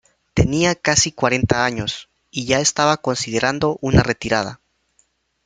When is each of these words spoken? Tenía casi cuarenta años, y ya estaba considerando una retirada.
Tenía 0.33 0.73
casi 0.73 1.11
cuarenta 1.11 1.63
años, 1.63 2.09
y 2.31 2.45
ya 2.45 2.59
estaba 2.59 2.97
considerando 2.97 3.77
una 3.81 4.01
retirada. 4.01 4.59